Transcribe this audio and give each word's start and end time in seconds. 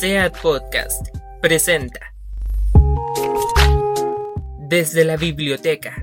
SEAT 0.00 0.40
Podcast 0.40 1.08
presenta 1.42 2.14
Desde 4.60 5.04
la 5.04 5.18
Biblioteca 5.18 6.02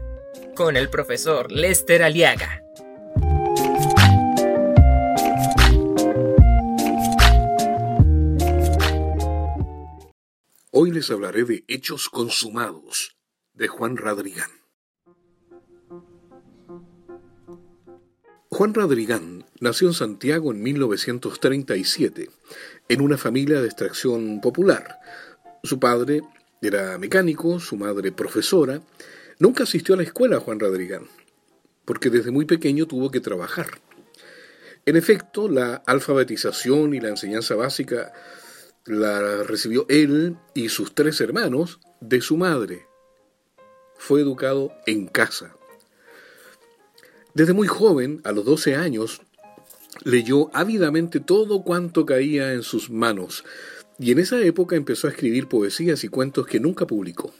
con 0.56 0.78
el 0.78 0.88
profesor 0.88 1.52
Lester 1.52 2.04
Aliaga. 2.04 2.62
Hoy 10.70 10.92
les 10.92 11.10
hablaré 11.10 11.46
de 11.46 11.64
Hechos 11.68 12.08
Consumados 12.10 13.18
de 13.54 13.68
Juan 13.68 13.98
Radrigán. 13.98 14.57
Juan 18.50 18.74
Radrigán 18.74 19.46
nació 19.60 19.90
en 19.90 19.94
Santiago 19.94 20.52
en 20.52 20.64
1937, 20.64 22.30
en 22.88 23.02
una 23.02 23.18
familia 23.18 23.60
de 23.60 23.68
extracción 23.68 24.40
popular. 24.40 25.00
Su 25.64 25.80
padre 25.80 26.22
era 26.62 26.98
mecánico, 26.98 27.60
su 27.60 27.76
madre 27.76 28.14
profesora. 28.14 28.82
Nunca 29.38 29.64
asistió 29.64 29.96
a 29.96 29.98
la 29.98 30.04
escuela 30.04 30.40
Juan 30.40 30.62
Radrigán, 30.62 31.08
porque 31.84 32.10
desde 32.10 32.32
muy 32.32 32.46
pequeño 32.46 32.88
tuvo 32.88 33.12
que 33.12 33.20
trabajar. 33.20 33.68
En 34.86 34.96
efecto, 34.96 35.50
la 35.50 35.84
alfabetización 35.86 36.94
y 36.94 37.02
la 37.02 37.10
enseñanza 37.10 37.56
básica 37.56 38.14
la 38.86 39.44
recibió 39.44 39.86
él 39.90 40.38
y 40.54 40.70
sus 40.70 40.96
tres 40.96 41.20
hermanos 41.20 41.82
de 42.00 42.22
su 42.22 42.38
madre. 42.38 42.88
Fue 43.98 44.22
educado 44.22 44.72
en 44.86 45.08
casa. 45.08 45.57
Desde 47.38 47.54
muy 47.54 47.68
joven, 47.68 48.20
a 48.24 48.32
los 48.32 48.46
12 48.46 48.78
años, 48.78 49.22
leyó 50.04 50.50
ávidamente 50.56 51.20
todo 51.20 51.62
cuanto 51.62 52.04
caía 52.04 52.52
en 52.54 52.64
sus 52.64 52.90
manos, 52.90 53.44
y 54.00 54.12
en 54.12 54.18
esa 54.18 54.42
época 54.42 54.76
empezó 54.76 55.06
a 55.06 55.12
escribir 55.12 55.48
poesías 55.48 56.04
y 56.04 56.08
cuentos 56.08 56.48
que 56.48 56.60
nunca 56.60 56.88
publicó. 56.88 57.32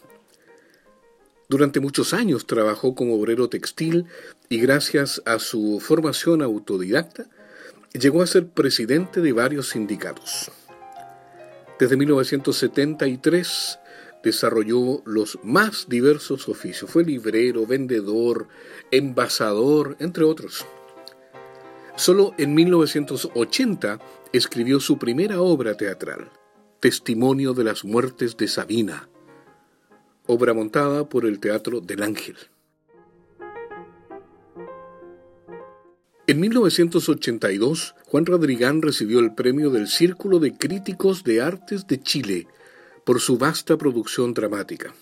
Durante 1.50 1.80
muchos 1.80 2.14
años 2.14 2.46
trabajó 2.46 2.94
como 2.94 3.16
obrero 3.16 3.50
textil 3.50 4.06
y 4.50 4.60
gracias 4.60 5.24
a 5.26 5.40
su 5.40 5.80
formación 5.80 6.44
autodidacta 6.44 7.26
llegó 8.00 8.22
a 8.22 8.28
ser 8.28 8.50
presidente 8.50 9.20
de 9.22 9.34
varios 9.34 9.70
sindicatos. 9.70 10.52
Desde 11.80 11.98
1973 11.98 13.80
desarrolló 14.28 15.02
los 15.06 15.40
más 15.42 15.88
diversos 15.88 16.50
oficios. 16.50 16.92
Fue 16.92 17.06
librero, 17.06 17.66
vendedor, 17.66 18.50
envasador, 18.92 19.96
entre 20.00 20.26
otros. 20.26 20.66
Solo 21.96 22.34
en 22.38 22.54
1980 22.54 24.00
escribió 24.34 24.82
su 24.82 24.98
primera 24.98 25.40
obra 25.40 25.76
teatral, 25.76 26.30
Testimonio 26.82 27.54
de 27.54 27.64
las 27.64 27.86
muertes 27.86 28.36
de 28.36 28.50
Sabina, 28.50 29.08
obra 30.28 30.54
montada 30.54 31.08
por 31.08 31.26
el 31.26 31.40
Teatro 31.40 31.80
del 31.80 32.04
Ángel. 32.04 32.36
En 36.28 36.42
1982, 36.42 37.96
Juan 38.06 38.26
Radrigán 38.26 38.82
recibió 38.82 39.20
el 39.20 39.34
premio 39.34 39.70
del 39.70 39.88
Círculo 39.88 40.40
de 40.40 40.54
Críticos 40.58 41.24
de 41.24 41.42
Artes 41.42 41.88
de 41.88 42.02
Chile 42.02 42.48
por 43.08 43.22
su 43.22 43.38
vasta 43.38 43.78
producción 43.78 44.34
dramática. 44.34 44.94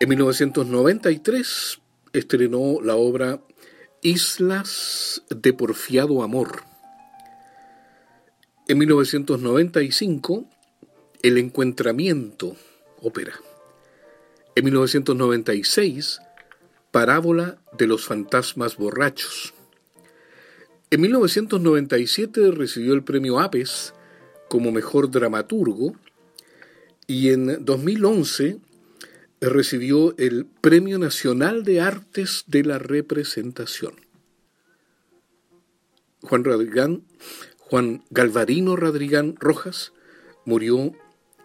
En 0.00 0.08
1993 0.08 1.78
estrenó 2.12 2.80
la 2.82 2.96
obra 2.96 3.40
Islas 4.02 5.22
de 5.30 5.52
Porfiado 5.52 6.24
Amor. 6.24 6.64
En 8.66 8.78
1995, 8.78 10.50
El 11.22 11.38
Encuentramiento, 11.38 12.56
ópera. 13.00 13.34
En 14.56 14.64
1996, 14.64 16.18
Parábola 16.90 17.58
de 17.78 17.86
los 17.86 18.04
Fantasmas 18.04 18.76
Borrachos. 18.76 19.54
En 20.90 21.00
1997 21.00 22.50
recibió 22.50 22.92
el 22.94 23.04
premio 23.04 23.38
APES 23.38 23.94
como 24.48 24.72
mejor 24.72 25.12
dramaturgo 25.12 25.94
y 27.06 27.30
en 27.30 27.64
2011 27.64 28.58
recibió 29.40 30.16
el 30.18 30.46
Premio 30.46 30.98
Nacional 30.98 31.62
de 31.64 31.80
Artes 31.80 32.44
de 32.46 32.64
la 32.64 32.78
Representación. 32.78 33.94
Juan 36.22 36.44
Radrigán, 36.44 37.04
Juan 37.58 38.04
Galvarino 38.10 38.76
Radrigán 38.76 39.36
Rojas 39.38 39.92
murió 40.44 40.92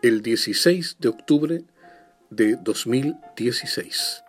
el 0.02 0.22
16 0.22 0.98
de 1.00 1.10
octubre 1.10 1.64
de 2.30 2.56
2016. 2.56 4.24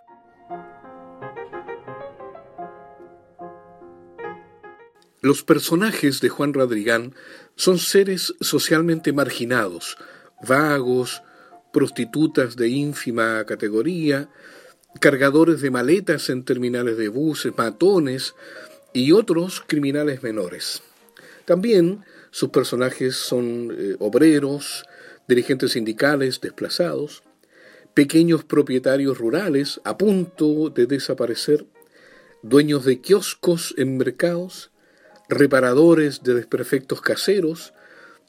Los 5.21 5.45
personajes 5.45 6.21
de 6.21 6.29
Juan 6.29 6.53
Radrigán 6.53 7.15
son 7.55 7.79
seres 7.79 8.35
socialmente 8.41 9.13
marginados, 9.13 9.97
vagos, 10.47 11.23
prostitutas 11.73 12.57
de 12.57 12.69
ínfima 12.69 13.45
categoría, 13.45 14.29
cargadores 15.01 15.61
de 15.61 15.71
maletas 15.71 16.29
en 16.31 16.45
terminales 16.45 16.97
de 16.97 17.09
buses, 17.09 17.53
matones 17.57 18.35
y 18.93 19.13
otros 19.13 19.63
criminales 19.67 20.23
menores. 20.23 20.83
También 21.45 22.05
sus 22.31 22.51
personajes 22.51 23.17
son 23.17 23.75
eh, 23.77 23.97
obreros, 23.99 24.85
dirigentes 25.29 25.73
sindicales 25.73 26.41
desplazados, 26.41 27.23
pequeños 27.95 28.45
propietarios 28.45 29.19
rurales 29.19 29.81
a 29.85 29.97
punto 29.99 30.71
de 30.71 30.87
desaparecer, 30.87 31.67
dueños 32.43 32.85
de 32.85 33.01
kioscos 33.01 33.75
en 33.77 33.97
mercados, 33.97 34.71
reparadores 35.29 36.23
de 36.23 36.35
desperfectos 36.35 37.01
caseros, 37.01 37.73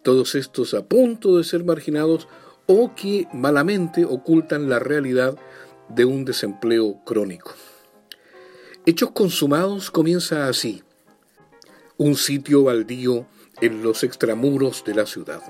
todos 0.04 0.36
estos 0.36 0.74
a 0.74 0.86
punto 0.86 1.38
de 1.38 1.44
ser 1.44 1.64
marginados 1.64 2.28
o 2.68 2.94
que 2.96 3.28
malamente 3.34 4.06
ocultan 4.06 4.70
la 4.70 4.80
realidad 4.80 5.38
de 5.90 6.06
un 6.06 6.26
desempleo 6.26 7.02
crónico. 7.06 7.54
Hechos 8.86 9.12
Consumados 9.12 9.92
comienza 9.92 10.48
así, 10.48 10.84
un 11.98 12.16
sitio 12.16 12.64
baldío 12.64 13.26
en 13.62 13.84
los 13.84 14.04
extramuros 14.04 14.84
de 14.86 14.96
la 14.96 15.06
ciudad. 15.06 15.42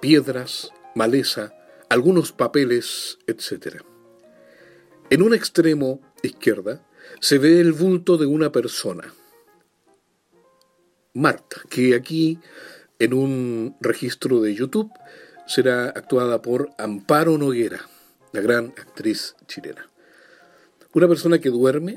Piedras, 0.00 0.72
maleza, 0.94 1.54
algunos 1.88 2.32
papeles, 2.32 3.18
etc. 3.26 3.82
En 5.10 5.22
un 5.22 5.34
extremo 5.34 6.00
izquierda 6.22 6.84
se 7.20 7.38
ve 7.38 7.60
el 7.60 7.72
bulto 7.72 8.16
de 8.16 8.26
una 8.26 8.50
persona, 8.50 9.14
Marta, 11.14 11.60
que 11.68 11.94
aquí 11.94 12.38
en 12.98 13.12
un 13.12 13.76
registro 13.80 14.40
de 14.40 14.54
YouTube 14.54 14.90
será 15.46 15.86
actuada 15.86 16.40
por 16.40 16.70
Amparo 16.78 17.36
Noguera, 17.36 17.86
la 18.32 18.40
gran 18.40 18.72
actriz 18.78 19.36
chilena. 19.46 19.90
Una 20.94 21.08
persona 21.08 21.38
que 21.38 21.50
duerme 21.50 21.96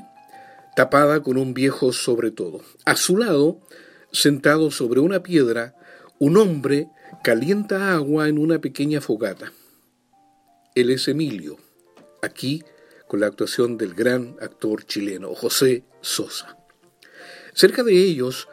tapada 0.74 1.22
con 1.22 1.38
un 1.38 1.54
viejo 1.54 1.92
sobre 1.92 2.30
todo. 2.30 2.60
A 2.84 2.96
su 2.96 3.16
lado, 3.16 3.58
sentado 4.12 4.70
sobre 4.70 5.00
una 5.00 5.22
piedra, 5.22 5.74
un 6.18 6.36
hombre 6.36 6.88
calienta 7.22 7.94
agua 7.94 8.28
en 8.28 8.36
una 8.36 8.60
pequeña 8.60 9.00
fogata. 9.00 9.52
Él 10.74 10.90
es 10.90 11.08
Emilio, 11.08 11.56
aquí 12.20 12.62
con 13.08 13.20
la 13.20 13.28
actuación 13.28 13.78
del 13.78 13.94
gran 13.94 14.36
actor 14.42 14.84
chileno 14.84 15.34
José 15.34 15.84
Sosa. 16.02 16.58
Cerca 17.54 17.82
de 17.82 17.94
ellos 17.94 18.48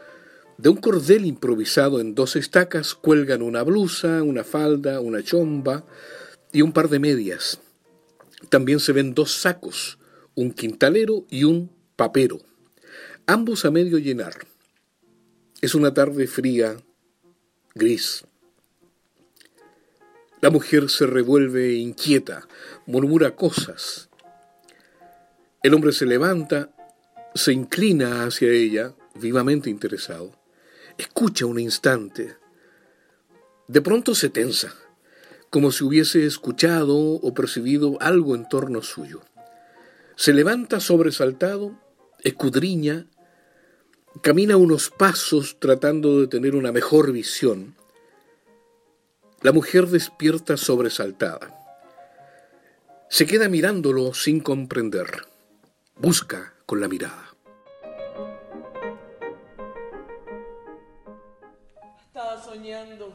de 0.64 0.70
un 0.70 0.78
cordel 0.78 1.26
improvisado 1.26 2.00
en 2.00 2.16
dos 2.16 2.38
estacas 2.38 2.94
cuelgan 2.94 3.42
una 3.42 3.64
blusa, 3.64 4.24
una 4.24 4.46
falda, 4.46 5.02
una 5.02 5.22
chomba 5.22 5.84
y 6.54 6.62
un 6.62 6.72
par 6.72 6.88
de 6.88 7.00
medias. 7.00 7.60
También 8.48 8.80
se 8.80 8.94
ven 8.94 9.14
dos 9.14 9.34
sacos, 9.34 10.00
un 10.36 10.54
quintalero 10.54 11.26
y 11.30 11.44
un 11.44 11.70
papero, 11.98 12.40
ambos 13.28 13.66
a 13.66 13.72
medio 13.72 13.98
llenar. 13.98 14.48
Es 15.60 15.76
una 15.76 15.94
tarde 15.94 16.28
fría, 16.28 16.78
gris. 17.76 18.24
La 20.40 20.50
mujer 20.50 20.90
se 20.90 21.08
revuelve 21.08 21.74
inquieta, 21.74 22.48
murmura 22.86 23.36
cosas. 23.36 24.08
El 25.62 25.74
hombre 25.74 25.92
se 25.92 26.06
levanta, 26.06 26.70
se 27.36 27.52
inclina 27.52 28.24
hacia 28.24 28.50
ella, 28.50 28.94
vivamente 29.14 29.70
interesado. 29.70 30.42
Escucha 30.98 31.46
un 31.46 31.60
instante. 31.60 32.38
De 33.68 33.82
pronto 33.82 34.14
se 34.16 34.30
tensa, 34.30 34.76
como 35.50 35.72
si 35.72 35.84
hubiese 35.84 36.26
escuchado 36.26 36.98
o 36.98 37.34
percibido 37.34 37.98
algo 38.02 38.36
en 38.36 38.48
torno 38.48 38.82
suyo. 38.82 39.22
Se 40.16 40.34
levanta 40.34 40.80
sobresaltado, 40.80 41.80
escudriña, 42.20 43.08
camina 44.22 44.58
unos 44.58 44.90
pasos 44.90 45.58
tratando 45.60 46.22
de 46.22 46.28
tener 46.28 46.56
una 46.56 46.72
mejor 46.72 47.12
visión, 47.12 47.76
La 49.42 49.52
mujer 49.52 49.88
despierta 49.88 50.56
sobresaltada. 50.56 51.54
Se 53.10 53.26
queda 53.26 53.50
mirándolo 53.50 54.14
sin 54.14 54.40
comprender. 54.40 55.28
Busca 55.98 56.54
con 56.66 56.80
la 56.80 56.88
mirada. 56.88 57.33
Soñando. 62.54 63.12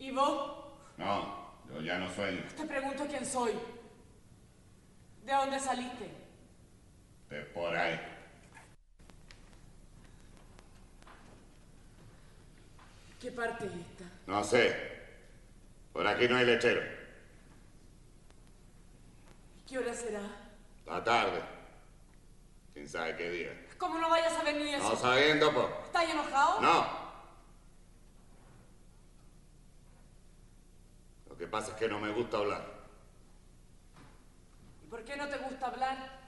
¿Y 0.00 0.10
vos? 0.10 0.64
No, 0.96 1.52
yo 1.68 1.80
ya 1.80 1.98
no 1.98 2.12
sueño. 2.12 2.42
Te 2.56 2.66
pregunto 2.66 3.06
quién 3.08 3.24
soy. 3.24 3.52
¿De 5.24 5.32
dónde 5.32 5.60
saliste? 5.60 6.10
De 7.30 7.40
por 7.54 7.76
ahí. 7.76 8.00
¿Qué 13.20 13.30
parte 13.30 13.66
es 13.66 13.72
esta? 13.72 14.04
No 14.26 14.42
sé. 14.42 14.74
Por 15.92 16.06
aquí 16.06 16.28
no 16.28 16.36
hay 16.36 16.46
lechero. 16.46 16.82
¿Qué 19.68 19.78
hora 19.78 19.94
será? 19.94 20.20
La 20.86 21.02
tarde. 21.02 21.55
¿Quién 22.76 22.90
sabe 22.90 23.16
qué 23.16 23.30
día? 23.30 23.66
¿Cómo 23.78 23.96
no 23.96 24.10
vayas 24.10 24.34
a 24.34 24.42
ver 24.42 24.56
ni 24.56 24.74
eso? 24.74 24.86
No 24.86 24.96
sabiendo, 24.96 25.50
pues. 25.50 25.66
¿Estás 25.86 26.10
enojado? 26.10 26.60
No. 26.60 26.86
Lo 31.30 31.36
que 31.38 31.46
pasa 31.46 31.70
es 31.70 31.78
que 31.78 31.88
no 31.88 31.98
me 31.98 32.12
gusta 32.12 32.36
hablar. 32.36 32.66
¿Y 34.84 34.88
por 34.88 35.02
qué 35.04 35.16
no 35.16 35.26
te 35.26 35.38
gusta 35.38 35.68
hablar? 35.68 36.20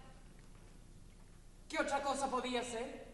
¿Qué 1.69 1.79
otra 1.79 2.03
cosa 2.03 2.31
podía 2.31 2.65
ser? 2.65 3.05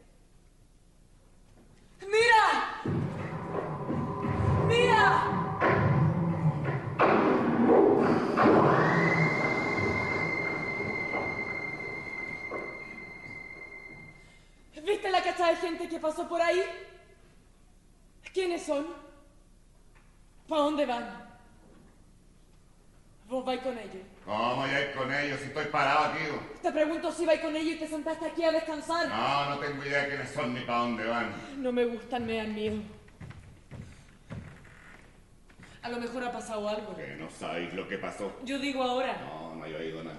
¡Mira! 2.03 2.83
¡Mira! 4.69 5.34
La 15.55 15.61
gente 15.61 15.89
que 15.89 16.01
pasó 16.01 16.29
por 16.29 16.41
ahí? 16.41 16.63
¿Quiénes 18.33 18.65
son? 18.65 18.87
¿Para 20.49 20.63
dónde 20.63 20.85
van? 20.85 21.25
¿Vos 23.29 23.45
vais 23.45 23.61
con 23.61 23.79
ellos? 23.79 24.03
¿Cómo 24.25 24.65
a 24.65 24.81
ir 24.81 24.93
con 24.93 25.13
ellos 25.13 25.39
si 25.41 25.47
estoy 25.47 25.67
parado 25.67 26.07
aquí? 26.07 26.25
Te 26.61 26.73
pregunto 26.73 27.13
si 27.13 27.25
vais 27.25 27.41
con 27.41 27.55
ellos 27.55 27.77
y 27.77 27.79
te 27.79 27.87
sentaste 27.87 28.27
aquí 28.27 28.43
a 28.43 28.51
descansar. 28.51 29.09
No, 29.09 29.51
no 29.51 29.59
tengo 29.59 29.85
idea 29.85 30.03
de 30.03 30.09
quiénes 30.09 30.31
son 30.31 30.55
ni 30.55 30.61
para 30.61 30.79
dónde 30.79 31.07
van. 31.07 31.33
No 31.63 31.73
me 31.73 31.85
gustan, 31.85 32.27
me 32.27 32.37
dan 32.37 32.55
miedo. 32.55 32.83
A 35.83 35.89
lo 35.89 35.99
mejor 35.99 36.25
ha 36.25 36.33
pasado 36.33 36.69
algo. 36.69 36.97
Que 36.97 37.17
no 37.17 37.31
sabéis 37.31 37.73
lo 37.75 37.87
que 37.87 37.99
pasó. 37.99 38.33
Yo 38.45 38.59
digo 38.59 38.83
ahora. 38.83 39.17
No, 39.21 39.55
no 39.55 39.67
he 39.67 39.77
oído 39.77 40.03
nada. 40.03 40.17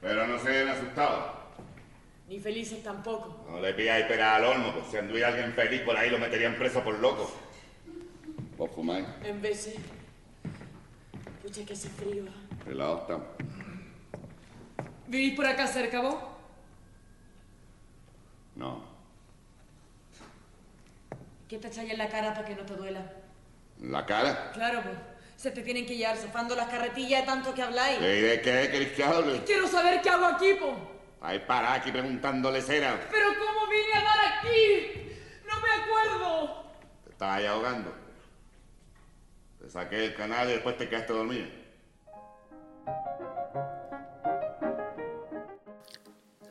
Pero 0.00 0.26
no 0.26 0.38
se 0.38 0.48
ven 0.48 0.68
asustados. 0.68 1.45
Ni 2.28 2.40
felices 2.40 2.82
tampoco. 2.82 3.46
No 3.48 3.60
le 3.60 3.72
pidáis 3.74 4.06
pera 4.06 4.36
al 4.36 4.44
olmo, 4.44 4.72
pues 4.72 4.86
si 4.90 4.96
anduviera 4.96 5.28
alguien 5.28 5.52
feliz 5.52 5.82
por 5.82 5.96
ahí 5.96 6.10
lo 6.10 6.18
meterían 6.18 6.56
preso 6.56 6.82
por 6.82 6.98
loco. 6.98 7.30
¿Vos 8.58 8.70
fumáis? 8.74 9.06
En 9.22 9.40
veces. 9.40 9.76
Pucha, 11.42 11.64
que 11.64 11.74
hace 11.74 11.88
frío. 11.88 12.24
Pelados 12.64 13.02
estamos. 13.02 13.26
¿Vivís 15.06 15.36
por 15.36 15.46
acá 15.46 15.68
cerca 15.68 16.00
vos? 16.00 16.16
No. 18.56 18.82
¿Qué 21.48 21.58
te 21.58 21.68
echáis 21.68 21.92
en 21.92 21.98
la 21.98 22.08
cara 22.08 22.34
para 22.34 22.44
que 22.44 22.56
no 22.56 22.62
te 22.64 22.74
duela? 22.74 23.08
¿La 23.80 24.04
cara? 24.04 24.50
Claro, 24.52 24.82
pues. 24.82 24.96
Se 25.36 25.50
te 25.50 25.62
tienen 25.62 25.86
que 25.86 25.96
llevar 25.96 26.16
sofando 26.16 26.56
las 26.56 26.66
carretillas 26.68 27.20
de 27.20 27.26
tanto 27.26 27.54
que 27.54 27.62
habláis. 27.62 28.00
¿Y 28.00 28.20
de 28.20 28.40
qué 28.40 28.68
queréis 28.72 28.92
que 28.92 29.04
hable? 29.04 29.44
Quiero 29.44 29.68
saber 29.68 30.00
qué 30.00 30.08
hago 30.08 30.24
aquí, 30.24 30.54
po. 30.54 30.95
Ahí 31.20 31.40
para 31.40 31.74
aquí 31.74 31.90
preguntándole 31.90 32.60
cera. 32.62 33.08
Pero 33.10 33.28
¿cómo 33.38 33.66
vine 33.68 33.94
a 33.94 34.04
dar 34.04 34.18
aquí? 34.38 35.12
No 35.46 35.60
me 35.60 35.82
acuerdo. 35.82 36.64
Te 37.04 37.10
estabas 37.10 37.36
ahí 37.38 37.46
ahogando. 37.46 37.92
Te 39.60 39.70
saqué 39.70 39.96
del 39.96 40.14
canal 40.14 40.48
y 40.48 40.52
después 40.52 40.76
te 40.76 40.88
quedaste 40.88 41.12
dormido. 41.12 41.46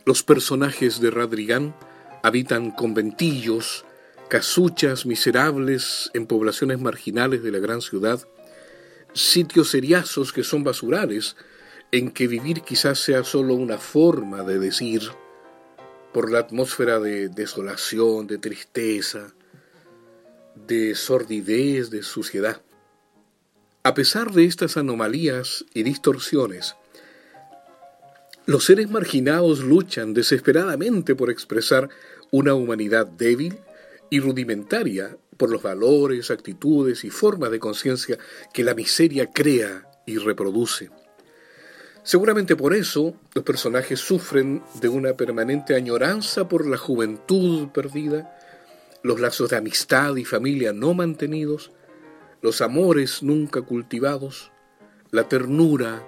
Los 0.06 0.22
personajes 0.22 1.00
de 1.00 1.10
Radrigán 1.10 1.76
habitan 2.22 2.72
conventillos, 2.72 3.86
casuchas 4.30 5.06
miserables 5.06 6.12
en 6.14 6.28
poblaciones 6.28 6.80
marginales 6.80 7.42
de 7.42 7.52
la 7.52 7.60
gran 7.60 7.82
ciudad, 7.82 8.20
sitios 9.14 9.70
seriazos 9.70 10.34
que 10.34 10.44
son 10.44 10.64
basurales, 10.64 11.36
en 11.92 12.12
que 12.12 12.28
vivir 12.28 12.62
quizás 12.62 13.00
sea 13.00 13.24
solo 13.24 13.54
una 13.56 13.78
forma 13.78 14.44
de 14.44 14.60
decir, 14.60 15.02
por 16.14 16.32
la 16.32 16.40
atmósfera 16.40 17.00
de 17.00 17.28
desolación, 17.28 18.28
de 18.28 18.38
tristeza, 18.38 19.34
de 20.68 20.96
sordidez, 20.96 21.90
de 21.90 22.04
suciedad. 22.04 22.62
A 23.84 23.94
pesar 23.94 24.32
de 24.32 24.46
estas 24.46 24.78
anomalías 24.78 25.66
y 25.74 25.84
distorsiones, 25.84 26.76
los 28.46 28.64
seres 28.64 28.90
marginados 28.90 29.60
luchan 29.60 30.14
desesperadamente 30.14 31.16
por 31.16 31.30
expresar 31.30 31.90
una 32.32 32.54
humanidad 32.54 33.08
débil 33.08 33.60
y 34.10 34.20
rudimentaria 34.20 35.18
por 35.36 35.50
los 35.50 35.62
valores, 35.62 36.32
actitudes 36.32 37.04
y 37.04 37.10
formas 37.10 37.52
de 37.52 37.60
conciencia 37.60 38.18
que 38.54 38.64
la 38.64 38.74
miseria 38.74 39.32
crea 39.32 39.90
y 40.06 40.18
reproduce. 40.18 40.90
Seguramente 42.06 42.56
por 42.56 42.76
eso 42.76 43.16
los 43.34 43.44
personajes 43.44 44.00
sufren 44.00 44.62
de 44.80 44.88
una 44.88 45.14
permanente 45.18 45.74
añoranza 45.74 46.48
por 46.48 46.68
la 46.68 46.78
juventud 46.78 47.70
perdida, 47.70 48.38
los 49.02 49.20
lazos 49.20 49.50
de 49.50 49.58
amistad 49.58 50.16
y 50.16 50.24
familia 50.24 50.72
no 50.72 50.94
mantenidos, 50.94 51.72
los 52.44 52.62
amores 52.62 53.24
nunca 53.24 53.64
cultivados, 53.64 54.52
la 55.10 55.28
ternura 55.28 56.08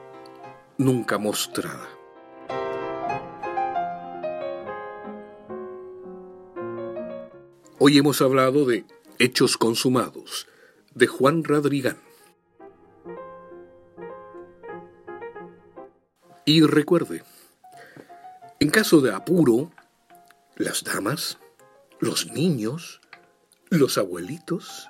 nunca 0.77 1.17
mostrada. 1.17 1.89
Hoy 7.79 7.97
hemos 7.97 8.21
hablado 8.21 8.65
de 8.65 8.85
Hechos 9.17 9.57
Consumados, 9.57 10.47
de 10.93 11.07
Juan 11.07 11.43
Radrigán. 11.43 12.06
Y 16.47 16.61
recuerde, 16.61 17.23
en 18.61 18.69
caso 18.69 19.01
de 19.01 19.13
apuro, 19.13 19.69
las 20.55 20.81
damas, 20.81 21.39
los 21.99 22.31
niños, 22.31 23.01
los 23.69 23.97
abuelitos 23.97 24.87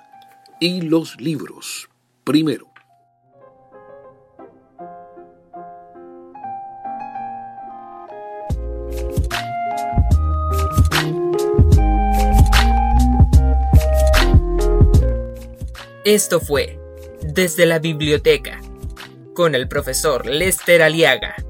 y 0.60 0.82
los 0.82 1.20
libros, 1.20 1.88
primero. 2.22 2.70
Esto 16.04 16.38
fue 16.38 16.78
Desde 17.20 17.66
la 17.66 17.80
Biblioteca 17.80 18.60
con 19.34 19.56
el 19.56 19.66
profesor 19.66 20.24
Lester 20.24 20.82
Aliaga. 20.82 21.47